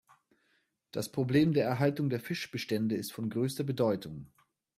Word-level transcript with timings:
Das 0.89 1.11
Problem 1.11 1.53
der 1.53 1.65
Erhaltung 1.65 2.09
der 2.09 2.19
Fischbestände 2.19 2.95
ist 2.95 3.13
von 3.13 3.29
größter 3.29 3.63
Bedeutung. 3.63 4.31